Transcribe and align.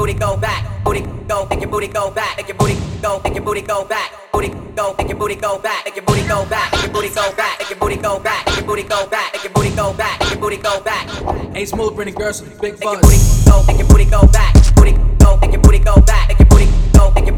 booty 0.00 0.14
go 0.14 0.34
back, 0.34 0.82
booty 0.82 1.02
go, 1.28 1.46
make 1.50 1.60
your 1.60 1.68
booty 1.68 1.86
go 1.86 2.10
back, 2.10 2.34
make 2.38 2.48
your 2.48 2.56
booty 2.56 2.74
go, 3.02 3.20
make 3.22 3.34
your 3.34 3.44
booty 3.44 3.60
go 3.60 3.84
back, 3.84 4.10
booty 4.32 4.48
go, 4.74 4.94
make 4.96 5.08
your 5.10 5.18
booty 5.18 5.34
go 5.34 5.58
back, 5.58 5.84
make 5.84 5.94
your 5.94 6.04
booty 6.06 6.26
go 6.26 6.46
back, 6.46 6.72
make 6.72 6.80
your 6.80 6.88
booty 6.88 7.10
go 7.10 7.34
back, 7.34 7.58
make 7.66 7.76
your 7.76 7.78
booty 7.86 8.02
go 8.08 8.18
back, 8.18 8.46
make 8.46 8.56
your 8.56 8.64
booty 8.64 8.82
go 8.82 9.06
back, 9.06 9.32
make 9.34 9.44
your 9.44 9.52
booty 9.52 9.70
go 9.76 9.92
back, 9.92 10.18
make 10.20 10.30
your 10.30 10.40
booty 10.40 10.56
go 10.56 10.80
back. 10.80 11.54
Ain't 11.54 11.68
smooth, 11.68 11.94
Brennan 11.94 12.14
girls, 12.14 12.40
big 12.40 12.76
fuzz. 12.78 12.80
Make 12.80 12.80
your 12.80 13.00
booty 13.02 13.18
go, 13.44 13.62
make 13.66 13.78
your 13.78 13.88
booty 13.88 14.04
go 14.06 14.26
back, 14.28 14.54
booty 14.74 14.92
go, 15.18 15.36
make 15.36 15.52
your 15.52 15.60
booty 15.60 15.78
go 15.80 16.00
back, 16.00 16.28
make 16.28 16.38
your 16.38 16.48
booty 16.48 16.66
go, 16.96 17.12
make 17.14 17.26
your 17.26 17.29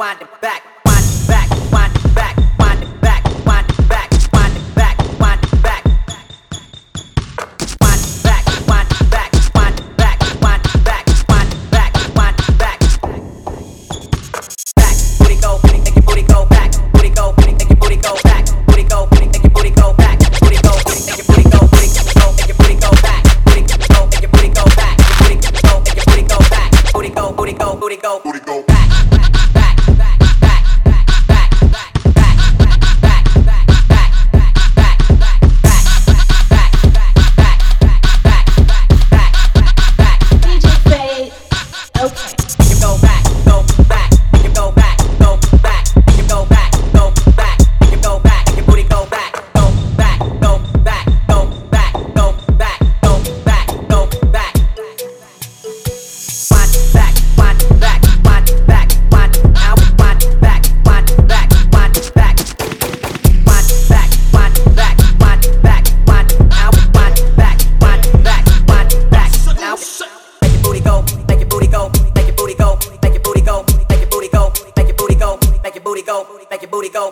wind 0.00 0.22
it 0.22 0.40
back, 0.40 0.62
back, 0.82 1.04
back, 1.28 1.48
back, 1.70 1.90
back, 2.14 2.34
back, 2.52 2.84
back. 3.02 3.20
Back, 3.20 3.22
back, 3.86 4.08
back, 4.08 4.10
back, 4.74 4.96
back, 5.18 5.40
back. 12.58 12.80
Back, 14.74 14.96
booty 15.18 15.36
go, 15.36 15.60
booty 16.06 16.22
go 16.22 16.46
back, 16.46 16.72
booty 16.94 17.10
go, 17.10 17.34
back, 17.34 17.52
back, 17.52 17.74
back, 17.76 18.08
back, 28.08 28.46
back, 28.46 28.66
back. 28.66 28.79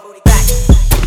booty 0.09 0.21
back. 0.25 0.98